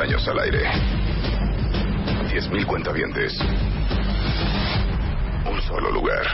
[0.00, 0.64] 10 años al aire.
[2.32, 3.38] 10.000 cuentavientes.
[5.50, 6.24] Un solo lugar.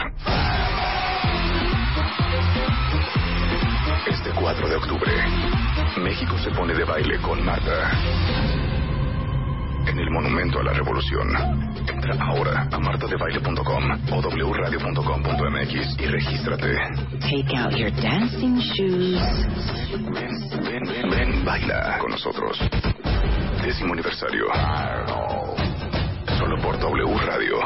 [4.07, 5.11] Este 4 de octubre,
[5.97, 7.91] México se pone de baile con Marta.
[9.87, 11.27] En el Monumento a la Revolución.
[11.87, 16.75] Entra ahora a martadebaile.com o wradio.com.mx y regístrate.
[17.21, 19.19] Take out your dancing shoes.
[19.91, 22.59] Ven, ven, ven, ven, baila con nosotros.
[23.67, 24.45] Décimo aniversario.
[26.39, 27.57] Solo por W Radio.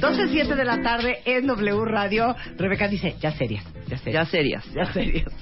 [0.00, 2.34] 12, 7 de la tarde en W Radio.
[2.56, 4.24] Rebeca dice, ya serias, ya serias.
[4.24, 4.64] Ya serias.
[4.74, 5.32] Ya serias.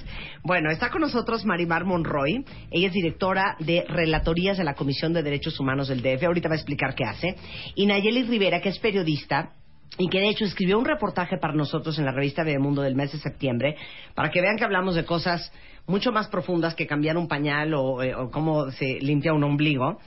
[0.43, 2.45] Bueno, está con nosotros Marimar Monroy.
[2.69, 6.25] Ella es directora de Relatorías de la Comisión de Derechos Humanos del DF.
[6.25, 7.35] Ahorita va a explicar qué hace.
[7.73, 9.53] Y Nayeli Rivera, que es periodista
[9.97, 13.11] y que de hecho escribió un reportaje para nosotros en la revista Mundo del mes
[13.11, 13.75] de septiembre,
[14.13, 15.51] para que vean que hablamos de cosas
[15.87, 19.99] mucho más profundas que cambiar un pañal o, eh, o cómo se limpia un ombligo.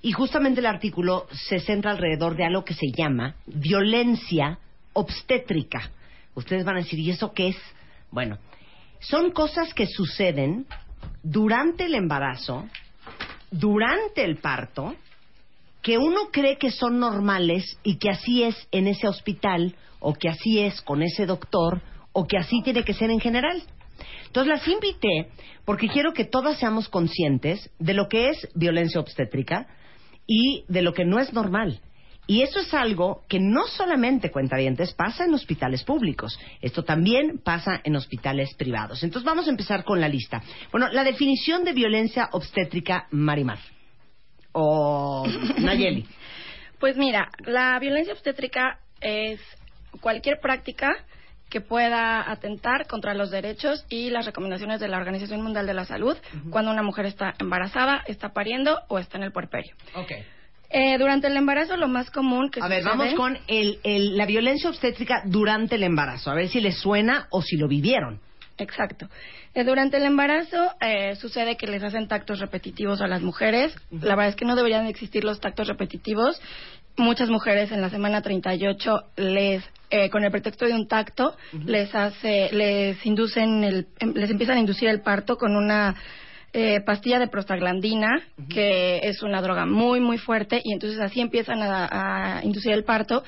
[0.00, 4.58] Y justamente el artículo se centra alrededor de algo que se llama violencia
[4.92, 5.90] obstétrica.
[6.34, 7.56] Ustedes van a decir, ¿y eso qué es?
[8.10, 8.38] Bueno,
[9.00, 10.66] son cosas que suceden
[11.22, 12.66] durante el embarazo,
[13.50, 14.94] durante el parto,
[15.84, 20.30] que uno cree que son normales y que así es en ese hospital o que
[20.30, 23.62] así es con ese doctor o que así tiene que ser en general.
[24.26, 25.28] Entonces las invité
[25.66, 29.66] porque quiero que todas seamos conscientes de lo que es violencia obstétrica
[30.26, 31.82] y de lo que no es normal.
[32.26, 36.38] Y eso es algo que no solamente, cuentavientes, pasa en hospitales públicos.
[36.62, 39.02] Esto también pasa en hospitales privados.
[39.02, 40.42] Entonces vamos a empezar con la lista.
[40.72, 43.58] Bueno, la definición de violencia obstétrica, Marimar.
[44.56, 45.26] O
[45.58, 46.06] Nayeli.
[46.78, 49.40] Pues mira, la violencia obstétrica es
[50.00, 50.90] cualquier práctica
[51.50, 55.84] que pueda atentar contra los derechos y las recomendaciones de la Organización Mundial de la
[55.84, 56.16] Salud
[56.50, 59.74] cuando una mujer está embarazada, está pariendo o está en el puerperio.
[59.94, 60.12] Ok.
[60.70, 64.26] Eh, durante el embarazo lo más común que A ver, vamos con el, el- la
[64.26, 66.30] violencia obstétrica durante el embarazo.
[66.30, 68.20] A ver si les suena o si lo vivieron.
[68.58, 69.08] Exacto.
[69.54, 73.74] Eh, durante el embarazo eh, sucede que les hacen tactos repetitivos a las mujeres.
[73.90, 76.40] La verdad es que no deberían existir los tactos repetitivos.
[76.96, 81.92] Muchas mujeres en la semana 38 les, eh, con el pretexto de un tacto, les
[81.94, 85.96] hace, les inducen el, em- les empiezan a inducir el parto con una
[86.52, 88.10] eh, pastilla de prostaglandina,
[88.48, 92.84] que es una droga muy, muy fuerte, y entonces así empiezan a, a inducir el
[92.84, 93.24] parto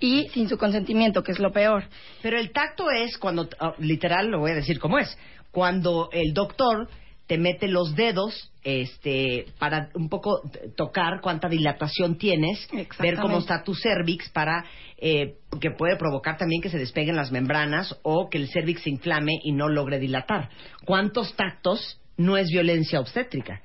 [0.00, 1.84] y sin su consentimiento, que es lo peor.
[2.22, 5.16] Pero el tacto es cuando, ah, literal, lo voy a decir como es,
[5.50, 6.88] cuando el doctor
[7.26, 10.42] te mete los dedos este, para un poco
[10.76, 12.68] tocar cuánta dilatación tienes,
[12.98, 14.64] ver cómo está tu cervix para
[14.98, 18.90] eh, que puede provocar también que se despeguen las membranas o que el cervix se
[18.90, 20.50] inflame y no logre dilatar.
[20.84, 23.62] ¿Cuántos tactos no es violencia obstétrica?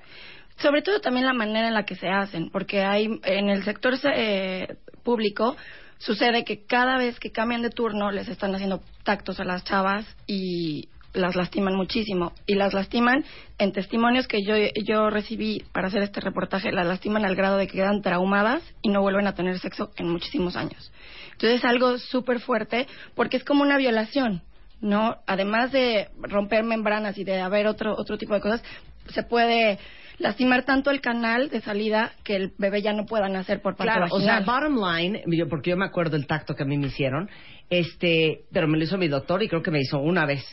[0.57, 3.93] Sobre todo también la manera en la que se hacen, porque hay en el sector
[4.13, 5.55] eh, público
[5.99, 10.05] sucede que cada vez que cambian de turno les están haciendo tactos a las chavas
[10.25, 13.25] y las lastiman muchísimo y las lastiman
[13.57, 14.55] en testimonios que yo
[14.85, 18.89] yo recibí para hacer este reportaje las lastiman al grado de que quedan traumadas y
[18.89, 20.91] no vuelven a tener sexo en muchísimos años.
[21.31, 24.43] Entonces es algo súper fuerte porque es como una violación,
[24.81, 25.17] ¿no?
[25.25, 28.63] Además de romper membranas y de haber otro otro tipo de cosas,
[29.09, 29.79] se puede
[30.19, 33.93] lastimar tanto el canal de salida que el bebé ya no pueda nacer por parte
[33.93, 36.77] Claro, o sea, bottom line, yo, porque yo me acuerdo el tacto que a mí
[36.77, 37.29] me hicieron,
[37.69, 40.43] este, pero me lo hizo mi doctor y creo que me hizo una vez,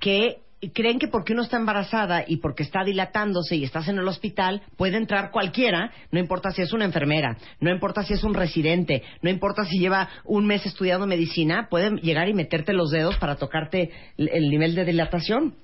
[0.00, 0.38] que
[0.74, 4.62] creen que porque uno está embarazada y porque está dilatándose y estás en el hospital,
[4.76, 9.02] puede entrar cualquiera, no importa si es una enfermera, no importa si es un residente,
[9.22, 13.36] no importa si lleva un mes estudiando medicina, pueden llegar y meterte los dedos para
[13.36, 15.54] tocarte el nivel de dilatación.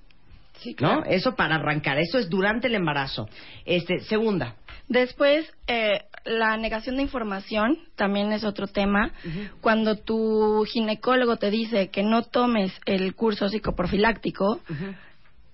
[0.60, 1.04] Sí, ¿No?
[1.04, 3.28] Eso para arrancar, eso es durante el embarazo.
[3.64, 4.54] Este, segunda,
[4.88, 9.12] Después, eh, la negación de información también es otro tema.
[9.60, 14.60] Cuando tu ginecólogo te dice que no tomes el curso psicoprofiláctico,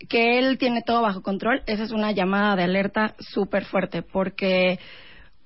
[0.08, 4.78] que él tiene todo bajo control, esa es una llamada de alerta súper fuerte, porque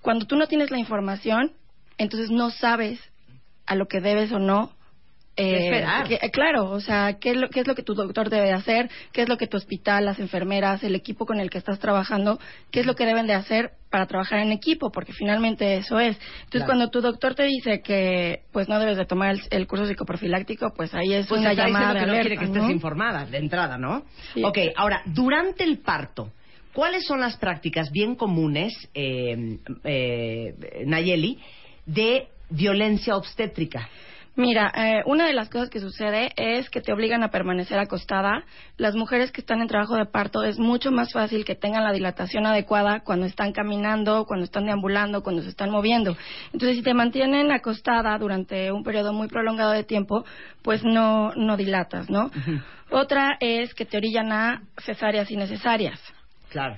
[0.00, 1.52] cuando tú no tienes la información,
[1.98, 3.00] entonces no sabes
[3.66, 4.72] a lo que debes o no
[5.36, 6.06] eh, esperar.
[6.08, 8.52] que- claro, o sea, ¿qué es, lo, ¿qué es lo que tu doctor debe de
[8.52, 8.90] hacer?
[9.12, 12.38] ¿Qué es lo que tu hospital, las enfermeras, el equipo con el que estás trabajando,
[12.70, 14.90] qué es lo que deben de hacer para trabajar en equipo?
[14.92, 16.16] Porque finalmente eso es.
[16.16, 16.66] Entonces, Claro.
[16.66, 20.72] cuando tu doctor te dice que pues no debes de tomar el, el curso psicoprofiláctico,
[20.76, 23.76] pues ahí es Pues una llamada de que no quiere que estés informada de entrada,
[23.78, 24.04] ¿no?
[24.34, 24.42] Sí.
[24.44, 26.30] Ok, ahora, durante el parto,
[26.72, 30.54] ¿cuáles son las prácticas bien comunes, eh, eh,
[30.86, 31.38] Nayeli,
[31.86, 33.88] de violencia obstétrica?
[34.36, 38.44] Mira, eh, una de las cosas que sucede es que te obligan a permanecer acostada.
[38.76, 41.92] Las mujeres que están en trabajo de parto es mucho más fácil que tengan la
[41.92, 46.16] dilatación adecuada cuando están caminando, cuando están deambulando, cuando se están moviendo.
[46.52, 50.24] Entonces, si te mantienen acostada durante un periodo muy prolongado de tiempo,
[50.62, 52.32] pues no, no dilatas, ¿no?
[52.90, 56.00] Otra es que te orillan a cesáreas innecesarias.
[56.50, 56.76] Claro.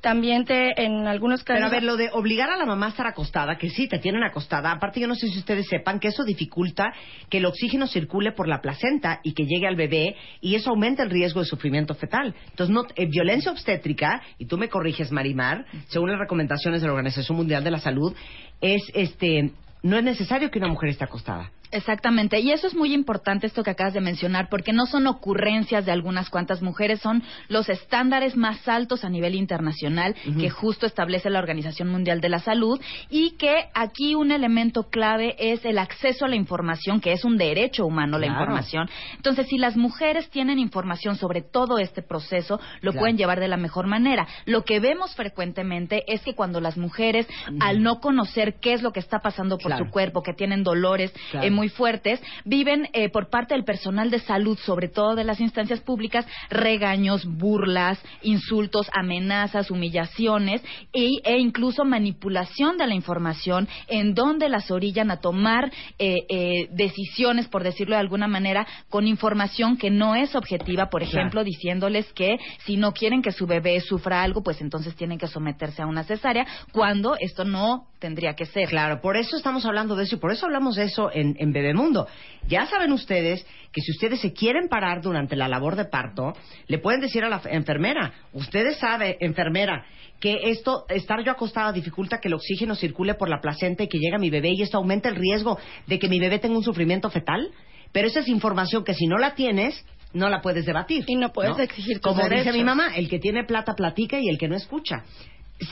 [0.00, 1.58] También te, en algunos casos...
[1.58, 3.98] Pero a ver, lo de obligar a la mamá a estar acostada, que sí, te
[3.98, 4.70] tienen acostada.
[4.70, 6.92] Aparte, yo no sé si ustedes sepan que eso dificulta
[7.28, 11.02] que el oxígeno circule por la placenta y que llegue al bebé y eso aumenta
[11.02, 12.34] el riesgo de sufrimiento fetal.
[12.50, 16.92] Entonces, no, eh, violencia obstétrica, y tú me corriges, Marimar, según las recomendaciones de la
[16.92, 18.14] Organización Mundial de la Salud,
[18.60, 19.52] es este,
[19.82, 21.50] no es necesario que una mujer esté acostada.
[21.70, 25.84] Exactamente, y eso es muy importante esto que acabas de mencionar, porque no son ocurrencias
[25.84, 31.30] de algunas cuantas mujeres, son los estándares más altos a nivel internacional que justo establece
[31.30, 32.80] la Organización Mundial de la Salud
[33.10, 37.36] y que aquí un elemento clave es el acceso a la información, que es un
[37.36, 38.88] derecho humano la información.
[39.16, 43.00] Entonces, si las mujeres tienen información sobre todo este proceso, lo Claro.
[43.00, 44.26] pueden llevar de la mejor manera.
[44.46, 47.26] Lo que vemos frecuentemente es que cuando las mujeres,
[47.60, 49.84] al no conocer qué es lo que está pasando por Claro.
[49.84, 51.46] su cuerpo, que tienen dolores Claro.
[51.58, 55.80] Muy fuertes, viven eh, por parte del personal de salud, sobre todo de las instancias
[55.80, 60.62] públicas, regaños, burlas, insultos, amenazas, humillaciones
[60.92, 66.68] y- e incluso manipulación de la información en donde las orillan a tomar eh, eh,
[66.72, 71.18] decisiones, por decirlo de alguna manera, con información que no es objetiva, por Claro.
[71.18, 75.26] ejemplo, diciéndoles que si no quieren que su bebé sufra algo, pues entonces tienen que
[75.26, 78.68] someterse a una cesárea, cuando esto no tendría que ser.
[78.68, 81.47] Claro, por eso estamos hablando de eso y por eso hablamos de eso en, en
[81.52, 82.06] Bebemundo.
[82.48, 86.34] Ya saben ustedes que si ustedes se quieren parar durante la labor de parto,
[86.66, 89.84] le pueden decir a la enfermera, ustedes sabe, enfermera,
[90.20, 93.98] que esto, estar yo acostada dificulta que el oxígeno circule por la placenta y que
[93.98, 96.64] llegue a mi bebé y esto aumenta el riesgo de que mi bebé tenga un
[96.64, 97.50] sufrimiento fetal.
[97.92, 101.04] Pero esa es información que si no la tienes, no la puedes debatir.
[101.06, 102.54] Y no puedes exigir tus Como dice derechos.
[102.54, 105.04] mi mamá, el que tiene plata platica y el que no escucha.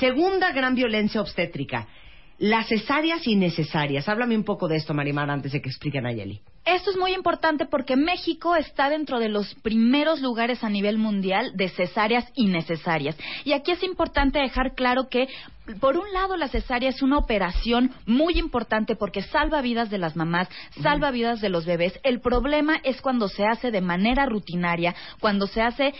[0.00, 1.86] Segunda gran violencia obstétrica,
[2.38, 4.08] las cesáreas innecesarias.
[4.08, 6.40] Háblame un poco de esto, Marimar, antes de que explique a Nayeli.
[6.64, 11.52] Esto es muy importante porque México está dentro de los primeros lugares a nivel mundial
[11.54, 13.16] de cesáreas innecesarias.
[13.44, 15.28] Y aquí es importante dejar claro que,
[15.80, 20.16] por un lado, la cesárea es una operación muy importante porque salva vidas de las
[20.16, 20.48] mamás,
[20.82, 21.98] salva vidas de los bebés.
[22.02, 25.94] El problema es cuando se hace de manera rutinaria, cuando se hace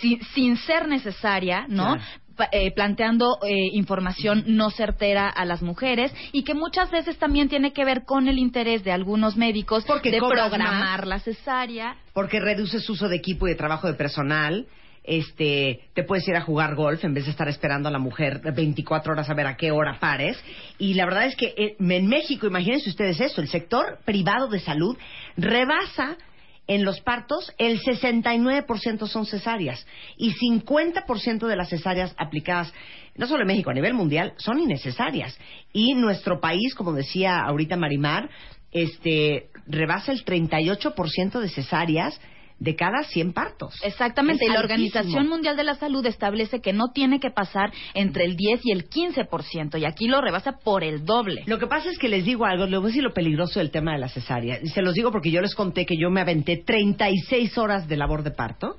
[0.00, 1.96] sin, sin ser necesaria, ¿no?
[1.96, 2.02] Claro.
[2.50, 7.72] Eh, planteando eh, información no certera a las mujeres y que muchas veces también tiene
[7.72, 11.08] que ver con el interés de algunos médicos Porque de programar más.
[11.08, 11.96] la cesárea.
[12.12, 14.66] Porque reduces uso de equipo y de trabajo de personal.
[15.04, 18.40] Este, te puedes ir a jugar golf en vez de estar esperando a la mujer
[18.54, 20.38] 24 horas a ver a qué hora pares.
[20.78, 24.60] Y la verdad es que eh, en México, imagínense ustedes eso, el sector privado de
[24.60, 24.96] salud
[25.36, 26.16] rebasa
[26.66, 29.84] en los partos, el 69% son cesáreas
[30.16, 32.72] y 50% de las cesáreas aplicadas,
[33.16, 35.36] no solo en México, a nivel mundial, son innecesarias.
[35.72, 38.30] Y nuestro país, como decía ahorita Marimar,
[38.70, 42.20] este, rebasa el 38% de cesáreas
[42.62, 43.74] de cada 100 partos.
[43.82, 44.60] Exactamente, y la.
[44.62, 48.70] Organización Mundial de la Salud establece que no tiene que pasar entre el 10 y
[48.70, 51.42] el 15%, y aquí lo rebasa por el doble.
[51.46, 53.72] Lo que pasa es que les digo algo, les voy a decir lo peligroso del
[53.72, 54.60] tema de la cesárea.
[54.62, 57.96] Y se los digo porque yo les conté que yo me aventé 36 horas de
[57.96, 58.76] labor de parto.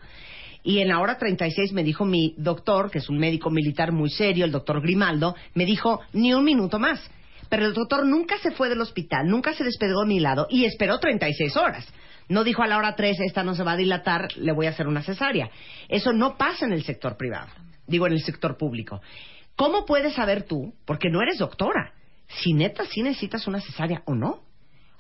[0.64, 4.10] Y en la hora 36 me dijo mi doctor, que es un médico militar muy
[4.10, 7.02] serio, el doctor Grimaldo, me dijo, ni un minuto más.
[7.50, 10.64] Pero el doctor nunca se fue del hospital, nunca se despegó de mi lado y
[10.64, 11.86] esperó 36 horas.
[12.34, 14.72] No dijo a la hora 3, esta no se va a dilatar, le voy a
[14.72, 15.52] hacer una cesárea.
[15.88, 17.50] Eso no pasa en el sector privado,
[17.86, 19.04] digo en el sector público.
[19.56, 21.94] ¿Cómo puedes saber tú, porque no eres doctora,
[22.28, 24.42] si neta sí necesitas una cesárea o no?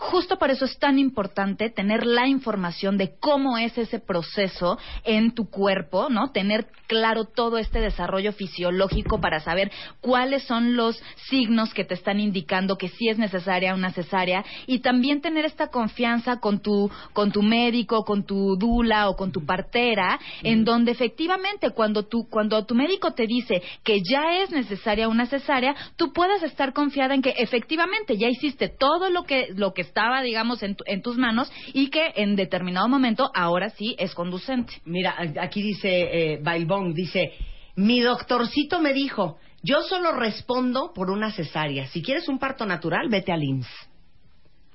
[0.03, 5.33] Justo por eso es tan importante tener la información de cómo es ese proceso en
[5.33, 6.31] tu cuerpo, ¿no?
[6.31, 12.19] Tener claro todo este desarrollo fisiológico para saber cuáles son los signos que te están
[12.19, 17.31] indicando que sí es necesaria una cesárea y también tener esta confianza con tu con
[17.31, 22.65] tu médico, con tu dula o con tu partera, en donde efectivamente cuando tu cuando
[22.65, 27.21] tu médico te dice que ya es necesaria una cesárea, tú puedas estar confiada en
[27.21, 31.17] que efectivamente ya hiciste todo lo que lo que estaba, digamos, en, tu- en tus
[31.19, 34.73] manos y que en determinado momento ahora sí es conducente.
[34.85, 35.89] Mira, aquí dice
[36.33, 37.31] eh, Bailbón, dice,
[37.75, 41.85] mi doctorcito me dijo, yo solo respondo por una cesárea.
[41.87, 43.69] Si quieres un parto natural, vete al IMSS.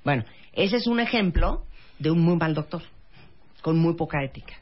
[0.04, 1.64] Bueno, ese es un ejemplo
[1.98, 2.82] de un muy mal doctor,
[3.60, 4.54] con muy poca ética.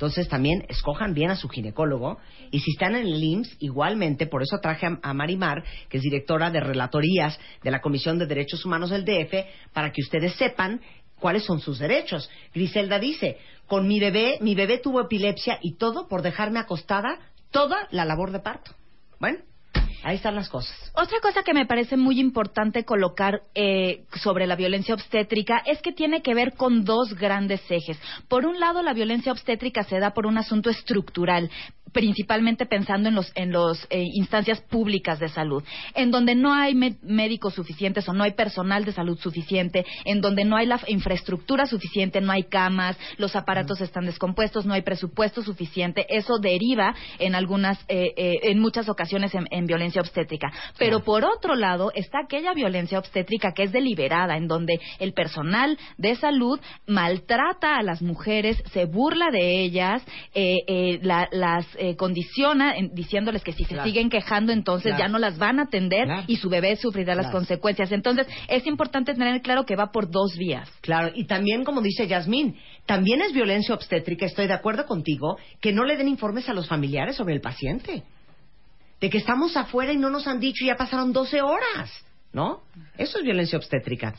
[0.00, 2.16] Entonces también escojan bien a su ginecólogo
[2.50, 6.02] y si están en el IMSS, igualmente, por eso traje a, a Marimar, que es
[6.02, 10.80] directora de relatorías de la Comisión de Derechos Humanos del DF, para que ustedes sepan
[11.16, 12.30] cuáles son sus derechos.
[12.54, 17.18] Griselda dice, con mi bebé, mi bebé tuvo epilepsia y todo por dejarme acostada
[17.50, 18.70] toda la labor de parto.
[19.18, 19.40] Bueno,
[20.02, 20.74] ahí están las cosas.
[20.94, 25.92] Otra cosa que me parece muy importante colocar eh, sobre la violencia obstétrica es que
[25.92, 27.98] tiene que ver con dos grandes ejes.
[28.28, 31.50] Por un lado, la violencia obstétrica se da por un asunto estructural
[31.92, 35.62] principalmente pensando en los en los eh, instancias públicas de salud,
[35.94, 40.44] en donde no hay médicos suficientes o no hay personal de salud suficiente, en donde
[40.44, 45.42] no hay la infraestructura suficiente, no hay camas, los aparatos están descompuestos, no hay presupuesto
[45.42, 50.52] suficiente, eso deriva en algunas eh, eh, en muchas ocasiones en, en violencia obstétrica.
[50.78, 55.76] Pero por otro lado está aquella violencia obstétrica que es deliberada, en donde el personal
[55.98, 60.04] de salud maltrata a las mujeres, se burla de ellas,
[60.34, 63.84] eh, eh, la- las eh, condiciona en- diciéndoles que si se Claro.
[63.88, 64.98] siguen quejando entonces Claro.
[65.04, 66.24] ya no las van a atender Claro.
[66.26, 67.90] y su bebé sufrirá las consecuencias.
[67.92, 70.68] Entonces es importante tener claro que va por dos vías.
[70.82, 72.56] Claro, y también, como dice Yasmín,
[72.86, 76.68] también es violencia obstétrica, estoy de acuerdo contigo, que no le den informes a los
[76.68, 78.02] familiares sobre el paciente.
[79.00, 81.90] De que estamos afuera y no nos han dicho y ya pasaron 12 horas,
[82.32, 82.62] ¿no?
[82.98, 84.14] Eso es violencia obstétrica.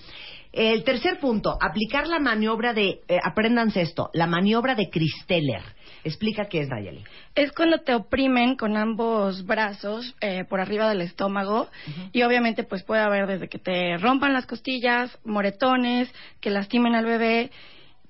[0.51, 5.61] El tercer punto, aplicar la maniobra de, eh, apréndanse esto, la maniobra de Christeller.
[6.03, 7.03] Explica qué es, Nayeli.
[7.35, 11.69] Es cuando te oprimen con ambos brazos eh, por arriba del estómago
[12.11, 16.11] y obviamente pues puede haber desde que te rompan las costillas, moretones,
[16.41, 17.51] que lastimen al bebé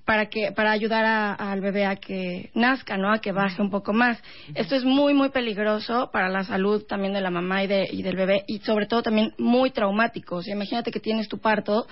[0.04, 3.12] para que para ayudar a- al bebé a que nazca, ¿no?
[3.12, 4.20] A que baje un poco más.
[4.54, 8.02] Esto es muy muy peligroso para la salud también de la mamá y, de, y
[8.02, 10.36] del bebé y sobre todo también muy traumático.
[10.36, 11.86] O sea, imagínate que tienes tu parto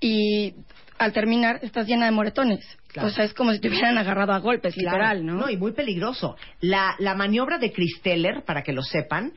[0.00, 0.54] y
[0.98, 2.64] al terminar estás llena de moretones.
[2.88, 3.08] Claro.
[3.08, 5.34] O sea, es como si te hubieran agarrado a golpes, literal, ¿no?
[5.34, 6.36] No, y muy peligroso.
[6.60, 9.32] La, la maniobra de Christeller, para que lo sepan,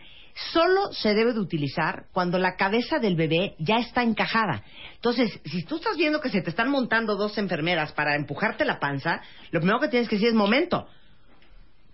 [0.51, 4.63] solo se debe de utilizar cuando la cabeza del bebé ya está encajada.
[4.95, 8.79] Entonces, si tú estás viendo que se te están montando dos enfermeras para empujarte la
[8.79, 10.87] panza, lo primero que tienes que decir es momento.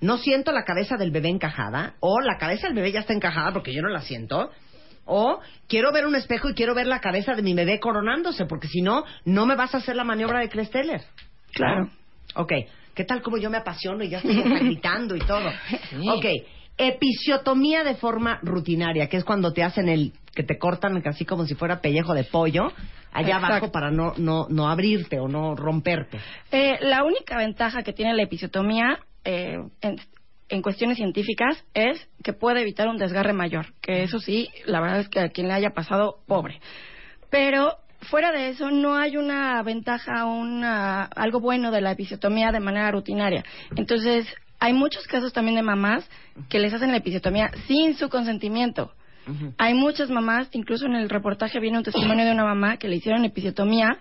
[0.02, 3.54] No siento la cabeza del bebé encajada, o la cabeza del bebé ya está encajada
[3.54, 4.52] porque yo no la siento,
[5.06, 8.68] o quiero ver un espejo y quiero ver la cabeza de mi bebé coronándose, porque
[8.68, 11.02] si no, no me vas a hacer la maniobra de Christeller.
[11.54, 11.90] Claro.
[12.36, 12.52] Ok,
[12.94, 15.50] ¿qué tal como yo me apasiono y ya estoy gritando y todo?
[16.10, 16.26] Ok,
[16.78, 21.46] episiotomía de forma rutinaria, que es cuando te hacen el, que te cortan así como
[21.46, 22.72] si fuera pellejo de pollo,
[23.12, 23.46] allá Exacto.
[23.48, 26.20] abajo para no, no, no abrirte o no romperte.
[26.52, 29.98] Eh, la única ventaja que tiene la episiotomía eh, en,
[30.50, 35.00] en cuestiones científicas es que puede evitar un desgarre mayor, que eso sí, la verdad
[35.02, 36.60] es que a quien le haya pasado, pobre.
[37.30, 42.60] Pero fuera de eso, no hay una ventaja, una, algo bueno de la episiotomía de
[42.60, 43.44] manera rutinaria.
[43.76, 44.28] Entonces,
[44.64, 46.10] hay muchos casos también de mamás
[46.50, 48.94] que les hacen la episiotomía sin su consentimiento.
[49.58, 52.96] Hay muchas mamás, incluso en el reportaje viene un testimonio de una mamá que le
[52.98, 53.98] hicieron episiotomía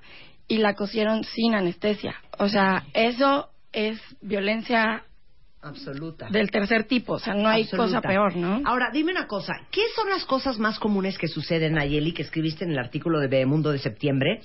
[0.48, 2.14] y la cosieron sin anestesia.
[2.38, 5.02] O sea, eso es violencia
[5.60, 6.28] Absoluta.
[6.30, 7.14] del tercer tipo.
[7.14, 7.86] O sea, no hay Absoluta.
[7.86, 8.62] cosa peor, ¿no?
[8.64, 9.52] Ahora, dime una cosa.
[9.70, 13.28] ¿Qué son las cosas más comunes que suceden, Nayeli, que escribiste en el artículo de
[13.28, 14.40] Bebemundo de septiembre,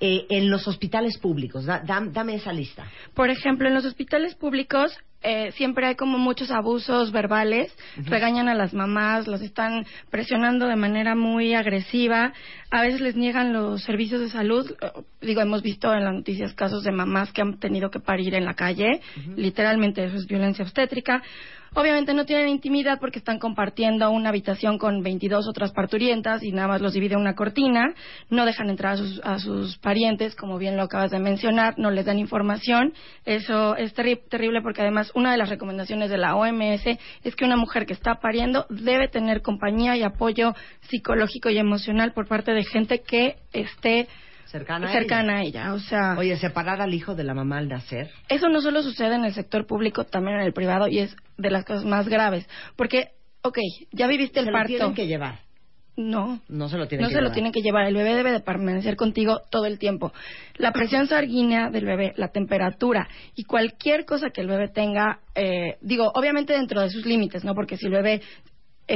[0.00, 1.64] eh, en los hospitales públicos?
[1.64, 2.84] Da- dam- dame esa lista.
[3.14, 8.54] Por ejemplo, en los hospitales públicos eh, siempre hay como muchos abusos verbales, regañan a
[8.54, 12.32] las mamás, los están presionando de manera muy agresiva,
[12.70, 14.70] a veces les niegan los servicios de salud.
[14.80, 18.34] Eh, digo, hemos visto en las noticias casos de mamás que han tenido que parir
[18.34, 19.00] en la calle,
[19.36, 21.22] literalmente eso es violencia obstétrica.
[21.74, 26.66] Obviamente no tienen intimidad porque están compartiendo una habitación con 22 otras parturientas y nada
[26.66, 27.94] más los divide una cortina.
[28.28, 31.90] No dejan entrar a sus, a sus parientes, como bien lo acabas de mencionar, no
[31.92, 32.92] les dan información.
[33.24, 36.86] Eso es terri- terrible porque además una de las recomendaciones de la OMS
[37.22, 40.54] es que una mujer que está pariendo debe tener compañía y apoyo
[40.88, 44.08] psicológico y emocional por parte de gente que esté
[44.50, 45.72] cercana a cercana a ella.
[45.74, 46.18] O sea, ella.
[46.18, 48.10] Oye, separar al hijo de la mamá al nacer.
[48.28, 51.50] eso no solo sucede en el sector público, también en el privado y es de
[51.50, 52.48] las cosas más graves.
[52.76, 53.10] Porque,
[53.42, 53.58] ok,
[53.92, 54.68] ya viviste el se lo parto.
[54.68, 55.40] tienen que llevar.
[55.96, 56.40] No.
[56.48, 57.34] No se lo tienen no que se lo llevar.
[57.34, 57.86] tienen que llevar.
[57.86, 60.12] El bebé debe de permanecer contigo todo el tiempo.
[60.56, 65.76] La presión sanguínea del bebé, la temperatura y cualquier cosa que el bebé tenga, eh,
[65.82, 67.54] digo, obviamente dentro de sus límites, ¿no?
[67.54, 68.22] Porque si el bebé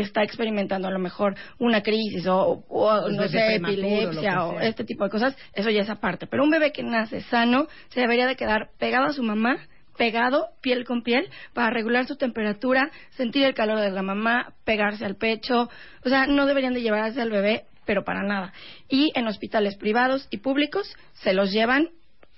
[0.01, 4.85] está experimentando a lo mejor una crisis o, o, Pues no sé, epilepsia o este
[4.85, 6.27] tipo de cosas, eso ya es aparte.
[6.27, 9.59] Pero un bebé que nace sano se debería de quedar pegado a su mamá
[9.97, 15.05] pegado piel con piel para regular su temperatura, sentir el calor de la mamá, pegarse
[15.05, 15.69] al pecho,
[16.05, 18.53] o sea, no deberían de llevarse al bebé, pero para nada.
[18.89, 21.91] Y en hospitales privados y públicos se los llevan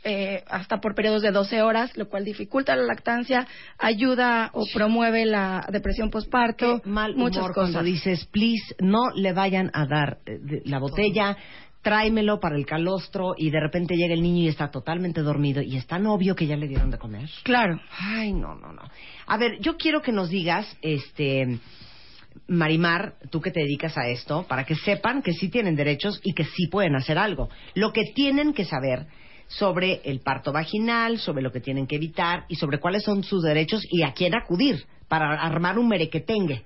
[0.05, 3.47] eh, hasta por periodos de 12 horas, lo cual dificulta la lactancia,
[3.79, 7.73] ayuda o promueve la depresión postparto, mal muchas humor cosas.
[7.73, 11.37] cuando dices, please, no le vayan a dar eh, de- la botella,
[11.83, 15.77] tráemelo para el calostro y de repente llega el niño y está totalmente dormido y
[15.77, 17.29] es tan obvio que ya le dieron de comer.
[17.45, 17.81] Claro.
[18.01, 18.83] Ay, no, no, no.
[19.27, 21.59] A ver, yo quiero que nos digas, este,
[22.49, 26.33] Marimar, tú que te dedicas a esto, para que sepan que sí tienen derechos y
[26.35, 27.49] que sí pueden hacer algo.
[27.75, 29.07] Lo que tienen que saber
[29.49, 33.43] sobre el parto vaginal, sobre lo que tienen que evitar y sobre cuáles son sus
[33.43, 36.65] derechos y a quién acudir para armar un merequetengue.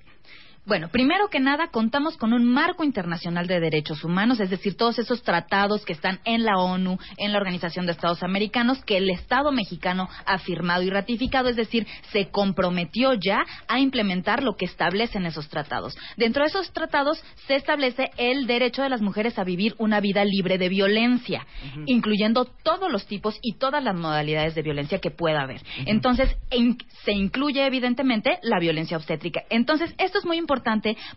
[0.63, 4.99] Bueno, primero que nada, contamos con un marco internacional de derechos humanos, es decir, todos
[4.99, 9.09] esos tratados que están en la ONU, en la Organización de Estados Americanos, que el
[9.09, 14.65] Estado mexicano ha firmado y ratificado, es decir, se comprometió ya a implementar lo que
[14.65, 15.97] establecen esos tratados.
[16.15, 20.23] Dentro de esos tratados se establece el derecho de las mujeres a vivir una vida
[20.23, 21.47] libre de violencia,
[21.87, 25.61] incluyendo todos los tipos y todas las modalidades de violencia que pueda haber.
[25.87, 29.41] Entonces, en- se incluye evidentemente la violencia obstétrica.
[29.49, 30.50] Entonces, esto es muy importante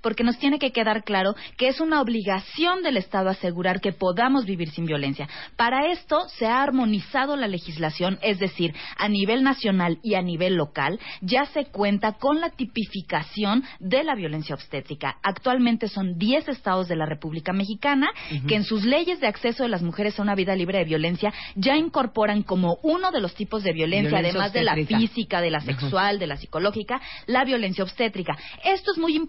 [0.00, 4.44] porque nos tiene que quedar claro que es una obligación del Estado asegurar que podamos
[4.44, 5.28] vivir sin violencia.
[5.56, 10.54] Para esto se ha armonizado la legislación, es decir, a nivel nacional y a nivel
[10.54, 15.16] local ya se cuenta con la tipificación de la violencia obstétrica.
[15.22, 18.10] Actualmente son 10 estados de la República Mexicana
[18.46, 21.32] que en sus leyes de acceso de las mujeres a una vida libre de violencia
[21.54, 25.50] ya incorporan como uno de los tipos de violencia, Violencia además de la física, de
[25.50, 28.36] la sexual, de la psicológica, la violencia obstétrica.
[28.64, 29.23] Esto es muy importante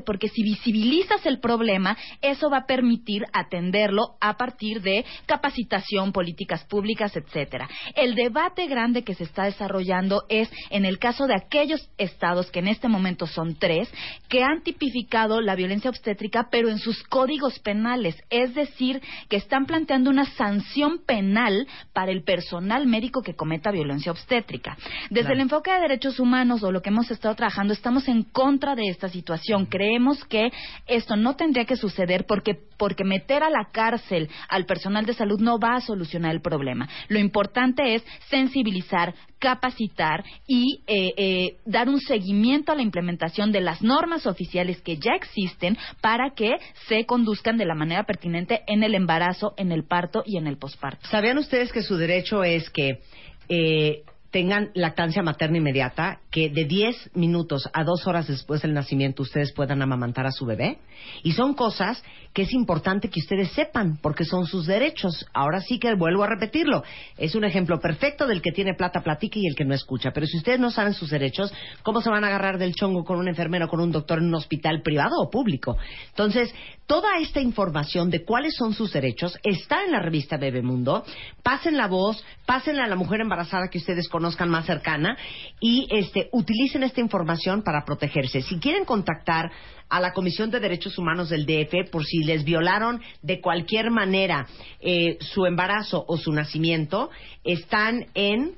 [0.00, 6.64] porque si visibilizas el problema, eso va a permitir atenderlo a partir de capacitación, políticas
[6.64, 7.68] públicas, etcétera.
[7.94, 12.60] El debate grande que se está desarrollando es en el caso de aquellos estados que
[12.60, 13.92] en este momento son tres
[14.28, 19.66] que han tipificado la violencia obstétrica pero en sus códigos penales, es decir, que están
[19.66, 24.76] planteando una sanción penal para el personal médico que cometa violencia obstétrica.
[25.10, 25.34] Desde Claro.
[25.34, 28.88] el enfoque de derechos humanos o lo que hemos estado trabajando, estamos en contra de
[28.88, 29.31] esta situación.
[29.68, 30.50] Creemos que
[30.86, 35.40] esto no tendría que suceder porque, porque meter a la cárcel al personal de salud
[35.40, 36.88] no va a solucionar el problema.
[37.08, 43.60] Lo importante es sensibilizar, capacitar y eh, eh, dar un seguimiento a la implementación de
[43.60, 46.50] las normas oficiales que ya existen para que
[46.88, 50.58] se conduzcan de la manera pertinente en el embarazo, en el parto y en el
[50.58, 51.08] posparto.
[51.08, 53.00] ¿Sabían ustedes que su derecho es que
[53.48, 59.22] eh, tengan lactancia materna inmediata, que de 10 minutos a 2 horas después del nacimiento
[59.22, 60.78] ustedes puedan amamantar a su bebé?
[61.22, 65.26] Y son cosas que es importante que ustedes sepan, porque son sus derechos.
[65.34, 66.82] Ahora sí que vuelvo a repetirlo.
[67.18, 70.12] Es un ejemplo perfecto del que tiene plata platica y el que no escucha.
[70.12, 73.18] Pero si ustedes no saben sus derechos, ¿cómo se van a agarrar del chongo con
[73.18, 75.76] un enfermero, con un doctor en un hospital privado o público?
[76.08, 76.54] Entonces,
[76.86, 81.04] toda esta información de cuáles son sus derechos está en la revista Bebemundo.
[81.42, 85.16] Pasen la voz, pásenla a la mujer embarazada que ustedes conozcan más cercana
[85.60, 88.42] y este, utilicen esta información para protegerse.
[88.42, 89.50] Si quieren contactar
[89.92, 94.46] a la Comisión de Derechos Humanos del DF por si les violaron de cualquier manera
[94.80, 97.10] eh, su embarazo o su nacimiento,
[97.44, 98.54] están en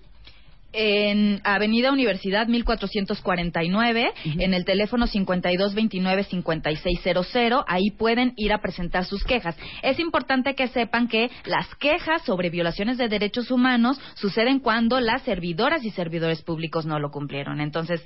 [0.77, 7.63] en Avenida Universidad 1449, en el teléfono 5229-5600.
[7.69, 9.57] Ahí pueden ir a presentar sus quejas.
[9.83, 15.23] Es importante que sepan que las quejas sobre violaciones de derechos humanos suceden cuando las
[15.23, 17.61] servidoras y servidores públicos no lo cumplieron.
[17.61, 18.05] Entonces,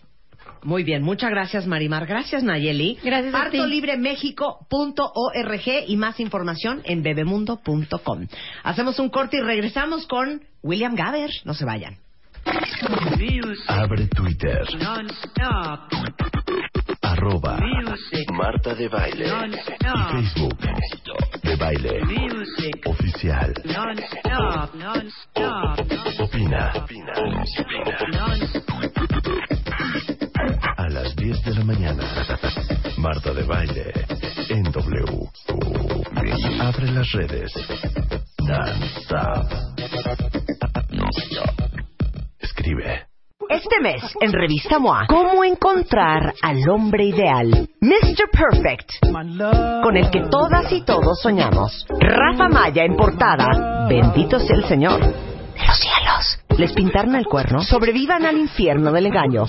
[0.63, 2.07] Muy bien, muchas gracias Marimar.
[2.07, 2.99] Gracias Nayeli.
[3.03, 3.33] Gracias.
[3.33, 8.27] Partolibremexico.org y más información en bebemundo.com.
[8.65, 11.31] Hacemos un corte y regresamos con William Gaber.
[11.45, 11.97] No se vayan.
[13.69, 14.67] Abre Twitter.
[17.03, 17.59] Arroba
[18.33, 19.27] Marta de Baile.
[19.27, 19.31] Y
[20.13, 20.59] Facebook.
[21.43, 22.01] De Baile.
[22.87, 23.53] Oficial.
[26.19, 26.73] Opina.
[26.77, 27.13] Opina.
[27.15, 27.51] A las
[31.29, 32.05] 10 de la mañana.
[32.97, 33.93] Marta de Baile.
[34.49, 35.29] En W.
[36.59, 37.53] Abre las redes.
[42.41, 43.09] Escribe.
[43.51, 47.69] Este mes, en Revista MOA, ¿cómo encontrar al hombre ideal?
[47.83, 48.31] Mr.
[48.33, 48.91] Perfect,
[49.83, 51.87] con el que todas y todos soñamos.
[51.91, 53.87] Rafa Maya en portada.
[53.87, 55.01] Bendito sea el Señor.
[55.01, 56.39] De los cielos.
[56.59, 57.61] ¿Les pintaron el cuerno?
[57.61, 59.45] Sobrevivan al infierno del engaño.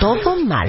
[0.00, 0.68] Todo mal.